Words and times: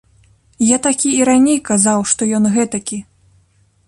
Я 0.67 0.77
такі 0.85 1.11
і 1.19 1.27
раней 1.29 1.59
казаў, 1.69 1.99
што 2.13 2.21
ён 2.39 2.43
гэтакі. 2.57 2.99